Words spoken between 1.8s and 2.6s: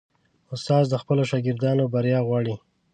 بریا غواړي.